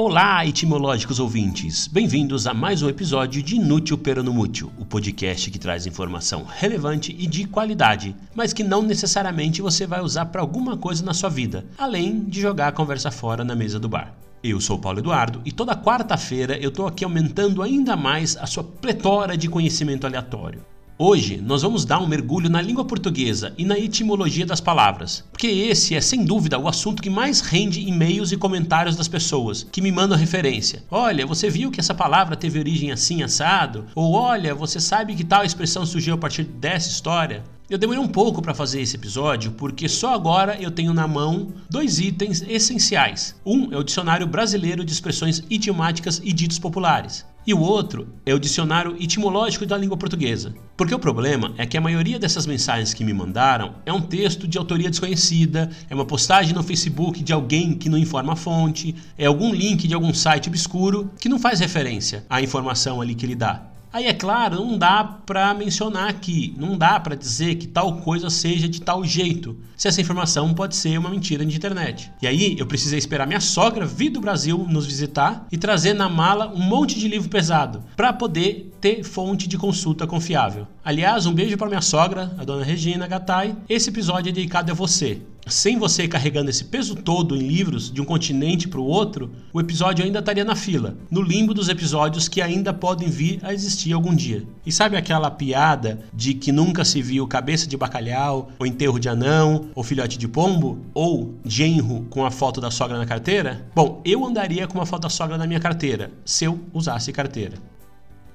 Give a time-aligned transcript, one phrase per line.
[0.00, 1.88] Olá, etimológicos ouvintes!
[1.88, 7.26] Bem-vindos a mais um episódio de Inútil Peronomútil, o podcast que traz informação relevante e
[7.26, 11.66] de qualidade, mas que não necessariamente você vai usar para alguma coisa na sua vida,
[11.76, 14.14] além de jogar a conversa fora na mesa do bar.
[14.40, 18.62] Eu sou Paulo Eduardo e toda quarta-feira eu estou aqui aumentando ainda mais a sua
[18.62, 20.64] pletora de conhecimento aleatório.
[21.00, 25.46] Hoje nós vamos dar um mergulho na língua portuguesa e na etimologia das palavras, porque
[25.46, 29.80] esse é sem dúvida o assunto que mais rende e-mails e comentários das pessoas que
[29.80, 30.82] me mandam referência.
[30.90, 33.86] Olha, você viu que essa palavra teve origem assim assado?
[33.94, 37.44] Ou olha, você sabe que tal expressão surgiu a partir dessa história?
[37.70, 41.52] Eu demorei um pouco para fazer esse episódio porque só agora eu tenho na mão
[41.70, 43.36] dois itens essenciais.
[43.46, 47.24] Um é o Dicionário Brasileiro de Expressões Idiomáticas e Ditos Populares.
[47.48, 50.54] E o outro é o Dicionário Etimológico da Língua Portuguesa.
[50.76, 54.46] Porque o problema é que a maioria dessas mensagens que me mandaram é um texto
[54.46, 58.94] de autoria desconhecida, é uma postagem no Facebook de alguém que não informa a fonte,
[59.16, 63.24] é algum link de algum site obscuro que não faz referência à informação ali que
[63.24, 63.67] ele dá.
[63.92, 68.28] Aí é claro, não dá para mencionar aqui, não dá para dizer que tal coisa
[68.28, 72.10] seja de tal jeito, se essa informação pode ser uma mentira de internet.
[72.20, 76.08] E aí eu precisei esperar minha sogra vir do Brasil nos visitar e trazer na
[76.08, 80.66] mala um monte de livro pesado para poder ter fonte de consulta confiável.
[80.84, 83.56] Aliás, um beijo para minha sogra, a dona Regina Gattai.
[83.68, 85.22] Esse episódio é dedicado a você.
[85.48, 89.60] Sem você carregando esse peso todo em livros de um continente para o outro, o
[89.60, 93.92] episódio ainda estaria na fila, no limbo dos episódios que ainda podem vir a existir
[93.92, 94.44] algum dia.
[94.66, 99.08] E sabe aquela piada de que nunca se viu cabeça de bacalhau, ou enterro de
[99.08, 103.66] anão, ou filhote de pombo, ou genro com a foto da sogra na carteira?
[103.74, 107.56] Bom, eu andaria com uma foto da sogra na minha carteira, se eu usasse carteira.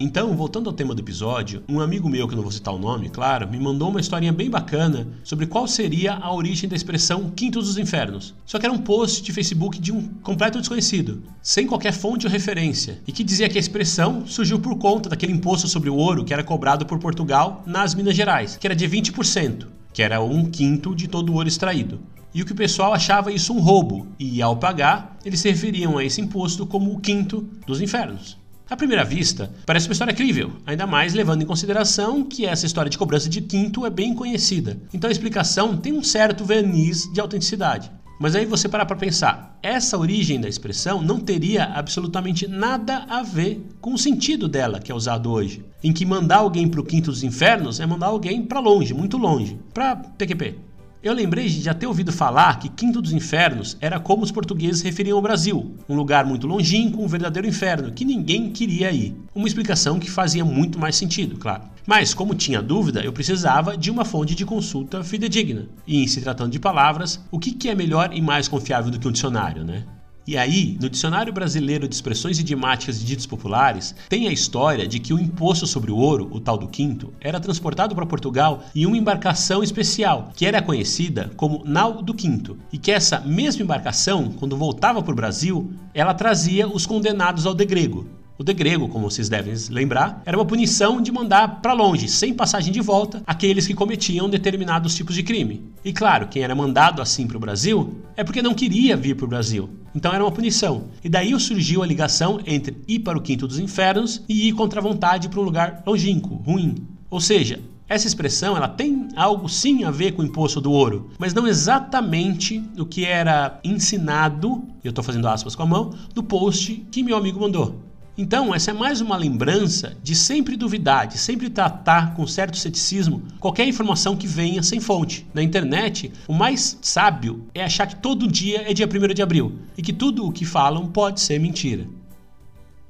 [0.05, 3.07] Então, voltando ao tema do episódio, um amigo meu, que não vou citar o nome,
[3.07, 7.61] claro, me mandou uma historinha bem bacana sobre qual seria a origem da expressão Quinto
[7.61, 8.35] dos Infernos.
[8.45, 12.31] Só que era um post de Facebook de um completo desconhecido, sem qualquer fonte ou
[12.33, 16.25] referência, e que dizia que a expressão surgiu por conta daquele imposto sobre o ouro
[16.25, 20.51] que era cobrado por Portugal nas Minas Gerais, que era de 20%, que era um
[20.51, 22.01] quinto de todo o ouro extraído
[22.33, 25.99] e o que o pessoal achava isso um roubo, e ao pagar, eles se referiam
[25.99, 28.41] a esse imposto como o quinto dos infernos.
[28.69, 32.89] À primeira vista, parece uma história crível, ainda mais levando em consideração que essa história
[32.89, 34.77] de cobrança de quinto é bem conhecida.
[34.93, 37.91] Então a explicação tem um certo verniz de autenticidade.
[38.19, 43.21] Mas aí você parar para pensar, essa origem da expressão não teria absolutamente nada a
[43.21, 46.85] ver com o sentido dela que é usado hoje, em que mandar alguém para o
[46.85, 50.55] quinto dos infernos é mandar alguém para longe, muito longe, para PQP.
[51.03, 54.81] Eu lembrei de já ter ouvido falar que Quinto dos Infernos era como os portugueses
[54.81, 59.13] referiam ao Brasil, um lugar muito longínquo, um verdadeiro inferno, que ninguém queria ir.
[59.35, 61.63] Uma explicação que fazia muito mais sentido, claro.
[61.85, 65.67] Mas, como tinha dúvida, eu precisava de uma fonte de consulta fidedigna.
[65.85, 69.05] E, em se tratando de palavras, o que é melhor e mais confiável do que
[69.05, 69.83] um dicionário, né?
[70.25, 74.97] E aí, no Dicionário Brasileiro de Expressões Idiomáticas e Ditos Populares, tem a história de
[74.97, 78.85] que o imposto sobre o ouro, o tal do quinto, era transportado para Portugal em
[78.85, 84.31] uma embarcação especial, que era conhecida como Nau do Quinto, e que essa mesma embarcação,
[84.39, 89.29] quando voltava para o Brasil, ela trazia os condenados ao degrego, o degrego, como vocês
[89.29, 93.75] devem lembrar, era uma punição de mandar para longe, sem passagem de volta, aqueles que
[93.75, 95.63] cometiam determinados tipos de crime.
[95.85, 99.25] E claro, quem era mandado assim para o Brasil é porque não queria vir para
[99.25, 99.69] o Brasil.
[99.95, 100.85] Então era uma punição.
[101.03, 104.79] E daí surgiu a ligação entre ir para o quinto dos infernos e ir contra
[104.79, 106.75] a vontade para um lugar longínquo, ruim.
[107.09, 111.11] Ou seja, essa expressão ela tem algo sim a ver com o imposto do ouro,
[111.19, 116.23] mas não exatamente o que era ensinado, eu estou fazendo aspas com a mão, no
[116.23, 117.79] post que meu amigo mandou.
[118.15, 123.23] Então, essa é mais uma lembrança de sempre duvidar, de sempre tratar com certo ceticismo
[123.39, 125.25] qualquer informação que venha sem fonte.
[125.33, 129.57] Na internet, o mais sábio é achar que todo dia é dia 1 de abril
[129.75, 131.87] e que tudo o que falam pode ser mentira.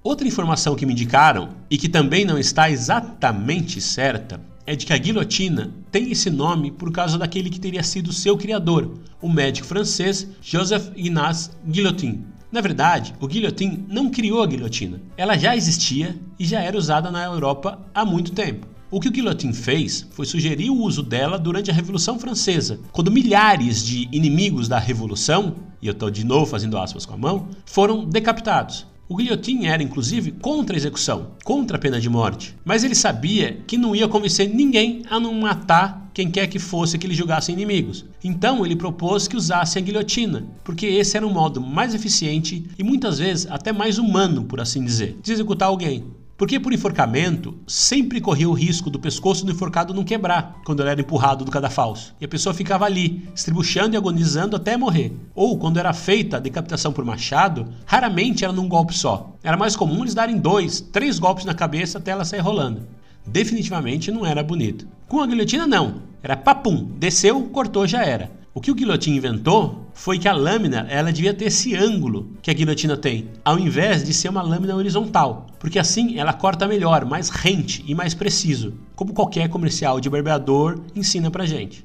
[0.04, 4.92] Outra informação que me indicaram e que também não está exatamente certa é de que
[4.92, 9.68] a guilhotina tem esse nome por causa daquele que teria sido seu criador, o médico
[9.68, 12.26] francês Joseph Ignace Guillotin.
[12.54, 15.02] Na verdade, o guilhotin não criou a guilhotina.
[15.18, 18.68] Ela já existia e já era usada na Europa há muito tempo.
[18.92, 23.12] O que o guilhotin fez foi sugerir o uso dela durante a Revolução Francesa, quando
[23.12, 27.48] milhares de inimigos da Revolução, e eu estou de novo fazendo aspas com a mão,
[27.66, 28.86] foram decapitados.
[29.10, 33.64] O guilhotin era, inclusive, contra a execução, contra a pena de morte, mas ele sabia
[33.66, 37.52] que não ia convencer ninguém a não matar quem quer que fosse que ele julgasse
[37.52, 38.06] inimigos.
[38.24, 42.84] Então ele propôs que usassem a guilhotina, porque esse era um modo mais eficiente e
[42.84, 46.06] muitas vezes até mais humano, por assim dizer, de executar alguém.
[46.36, 50.90] Porque por enforcamento, sempre corria o risco do pescoço do enforcado não quebrar quando ele
[50.90, 52.14] era empurrado do cadafalso.
[52.20, 55.14] E a pessoa ficava ali, estribuchando e agonizando até morrer.
[55.36, 59.36] Ou quando era feita a decapitação por machado, raramente era num golpe só.
[59.44, 62.88] Era mais comum eles darem dois, três golpes na cabeça até ela sair rolando.
[63.26, 64.88] Definitivamente não era bonito.
[65.08, 66.02] Com a guilhotina, não.
[66.22, 68.32] Era papum, desceu, cortou, já era.
[68.56, 72.52] O que o guilhotin inventou foi que a lâmina ela devia ter esse ângulo que
[72.52, 77.04] a guilhotina tem, ao invés de ser uma lâmina horizontal, porque assim ela corta melhor,
[77.04, 81.84] mais rente e mais preciso, como qualquer comercial de barbeador ensina pra gente.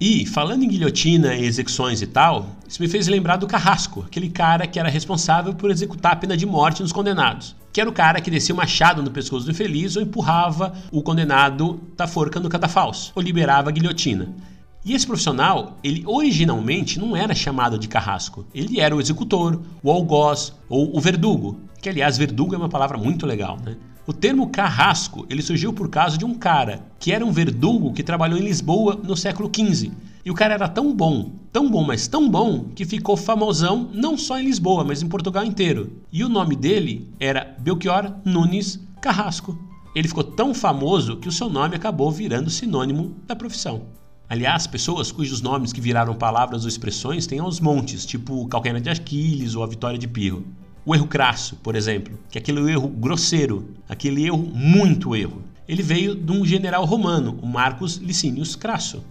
[0.00, 4.28] E, falando em guilhotina e execuções e tal, isso me fez lembrar do Carrasco, aquele
[4.28, 7.56] cara que era responsável por executar a pena de morte nos condenados.
[7.76, 11.02] Que era o cara que descia o machado no pescoço do infeliz ou empurrava o
[11.02, 14.34] condenado da forca no catafalso, ou liberava a guilhotina.
[14.82, 18.46] E esse profissional, ele originalmente não era chamado de carrasco.
[18.54, 21.60] Ele era o executor, o algoz ou o verdugo.
[21.82, 23.76] Que, aliás, verdugo é uma palavra muito legal, né?
[24.06, 28.02] O termo carrasco ele surgiu por causa de um cara que era um verdugo que
[28.02, 29.92] trabalhou em Lisboa no século XV.
[30.26, 34.18] E o cara era tão bom, tão bom, mas tão bom, que ficou famosão não
[34.18, 36.02] só em Lisboa, mas em Portugal inteiro.
[36.12, 39.56] E o nome dele era Belchior Nunes Carrasco.
[39.94, 43.82] Ele ficou tão famoso que o seu nome acabou virando sinônimo da profissão.
[44.28, 48.90] Aliás, pessoas cujos nomes que viraram palavras ou expressões têm aos montes, tipo calcanhar de
[48.90, 50.44] Aquiles ou a vitória de Pirro.
[50.84, 55.44] O erro crasso, por exemplo, que é aquele erro grosseiro, aquele erro muito erro.
[55.68, 59.04] Ele veio de um general romano, o Marcus Licinius Crasso.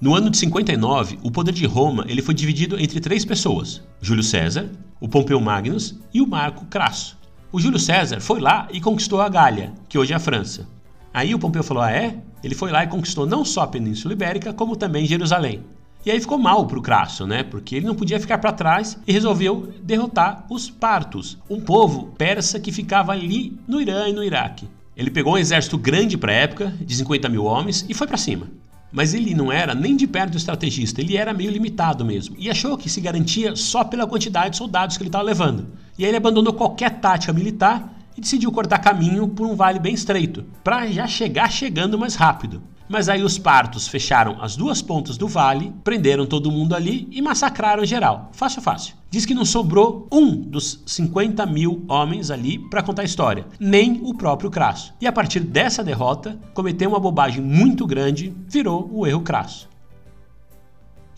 [0.00, 4.22] No ano de 59, o poder de Roma ele foi dividido entre três pessoas: Júlio
[4.22, 7.18] César, o Pompeu Magnus e o Marco Crasso.
[7.52, 10.66] O Júlio César foi lá e conquistou a Gália, que hoje é a França.
[11.12, 12.16] Aí o Pompeu falou: Ah, é?
[12.42, 15.62] Ele foi lá e conquistou não só a Península Ibérica, como também Jerusalém.
[16.06, 17.42] E aí ficou mal para o Crasso, né?
[17.42, 22.58] Porque ele não podia ficar para trás e resolveu derrotar os partos, um povo persa
[22.58, 24.66] que ficava ali no Irã e no Iraque.
[24.96, 28.16] Ele pegou um exército grande para a época, de 50 mil homens, e foi para
[28.16, 28.46] cima.
[28.92, 32.34] Mas ele não era nem de perto estrategista, ele era meio limitado mesmo.
[32.38, 35.68] E achou que se garantia só pela quantidade de soldados que ele estava levando.
[35.96, 39.94] E aí ele abandonou qualquer tática militar e decidiu cortar caminho por um vale bem
[39.94, 42.62] estreito, para já chegar chegando mais rápido.
[42.90, 47.22] Mas aí os partos fecharam as duas pontas do vale, prenderam todo mundo ali e
[47.22, 48.30] massacraram geral.
[48.32, 48.96] Fácil, fácil.
[49.08, 54.00] Diz que não sobrou um dos 50 mil homens ali para contar a história, nem
[54.02, 54.92] o próprio Crasso.
[55.00, 59.69] E a partir dessa derrota, cometeu uma bobagem muito grande, virou o erro Crasso.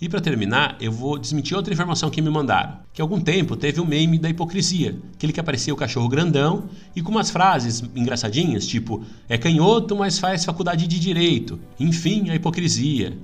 [0.03, 2.79] E para terminar, eu vou desmentir outra informação que me mandaram.
[2.93, 6.09] Que há algum tempo teve o um meme da hipocrisia, aquele que aparecia o cachorro
[6.09, 6.65] grandão
[6.97, 11.57] e com umas frases engraçadinhas, tipo é canhoto, mas faz faculdade de direito.
[11.79, 13.17] Enfim, a hipocrisia.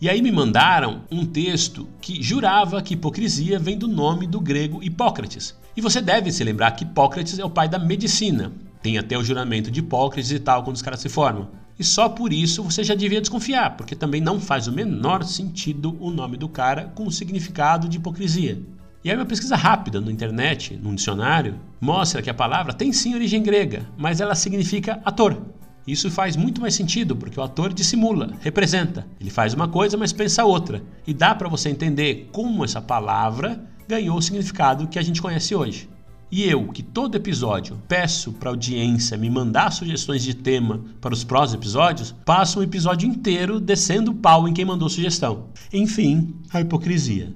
[0.00, 4.82] E aí me mandaram um texto que jurava que hipocrisia vem do nome do grego
[4.82, 5.54] Hipócrates.
[5.76, 8.50] E você deve se lembrar que Hipócrates é o pai da medicina.
[8.82, 11.50] Tem até o juramento de Hipócrates e tal quando os caras se formam.
[11.78, 15.96] E só por isso você já devia desconfiar, porque também não faz o menor sentido
[16.00, 18.60] o nome do cara com o significado de hipocrisia.
[19.04, 23.14] E aí uma pesquisa rápida na internet, num dicionário, mostra que a palavra tem sim
[23.14, 25.42] origem grega, mas ela significa ator.
[25.84, 29.04] Isso faz muito mais sentido, porque o ator dissimula, representa.
[29.20, 30.80] Ele faz uma coisa, mas pensa outra.
[31.04, 35.54] E dá para você entender como essa palavra ganhou o significado que a gente conhece
[35.54, 35.88] hoje.
[36.32, 41.12] E eu, que todo episódio peço para a audiência me mandar sugestões de tema para
[41.12, 45.48] os próximos episódios, passo um episódio inteiro descendo o pau em quem mandou sugestão.
[45.70, 47.34] Enfim, a hipocrisia.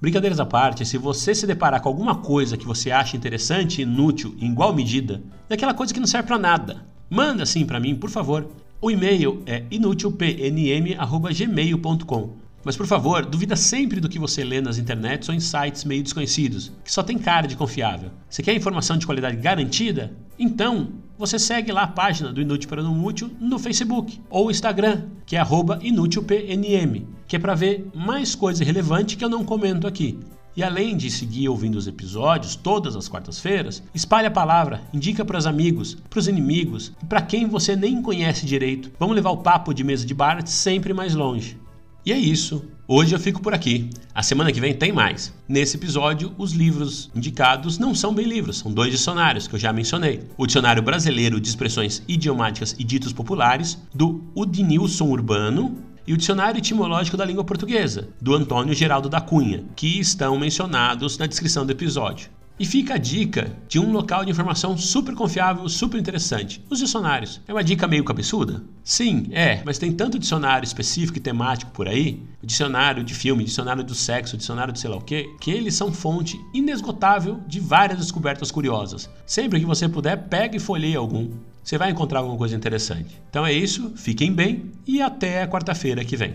[0.00, 3.82] Brincadeiras à parte, se você se deparar com alguma coisa que você acha interessante e
[3.82, 7.94] inútil em igual medida, daquela coisa que não serve para nada, manda assim para mim,
[7.94, 8.48] por favor.
[8.80, 12.43] O e-mail é inutilpnm@gmail.com.
[12.64, 16.02] Mas por favor, duvida sempre do que você lê nas internets ou em sites meio
[16.02, 18.10] desconhecidos, que só tem cara de confiável.
[18.28, 20.16] Você quer informação de qualidade garantida?
[20.38, 25.04] Então, você segue lá a página do Inútil para Não Útil no Facebook ou Instagram,
[25.26, 25.42] que é
[25.82, 30.18] inútilpnm, que é para ver mais coisa relevante que eu não comento aqui.
[30.56, 35.36] E além de seguir ouvindo os episódios todas as quartas-feiras, espalhe a palavra, indica para
[35.36, 38.90] os amigos, para os inimigos e para quem você nem conhece direito.
[38.98, 41.58] Vamos levar o papo de mesa de bar sempre mais longe.
[42.06, 42.62] E é isso.
[42.86, 43.88] Hoje eu fico por aqui.
[44.14, 45.32] A semana que vem tem mais.
[45.48, 49.72] Nesse episódio, os livros indicados não são bem livros, são dois dicionários que eu já
[49.72, 50.20] mencionei.
[50.36, 56.58] O Dicionário Brasileiro de Expressões Idiomáticas e Ditos Populares, do Udinilson Urbano, e o Dicionário
[56.58, 61.72] Etimológico da Língua Portuguesa, do Antônio Geraldo da Cunha, que estão mencionados na descrição do
[61.72, 62.28] episódio.
[62.58, 67.40] E fica a dica de um local de informação super confiável, super interessante: os dicionários.
[67.48, 68.62] É uma dica meio cabeçuda?
[68.84, 73.82] Sim, é, mas tem tanto dicionário específico e temático por aí dicionário de filme, dicionário
[73.82, 77.98] do sexo, dicionário de sei lá o quê, que eles são fonte inesgotável de várias
[77.98, 79.08] descobertas curiosas.
[79.26, 81.30] Sempre que você puder, pegue e folheie algum.
[81.62, 83.20] Você vai encontrar alguma coisa interessante.
[83.30, 86.34] Então é isso, fiquem bem e até quarta-feira que vem.